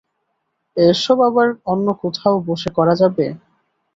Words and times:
এসব 0.77 1.17
আবার 1.29 1.47
অন্য 1.65 1.87
কোথাও 2.01 2.35
বসে 2.47 2.69
করা 2.77 2.93
যাবে? 3.01 3.25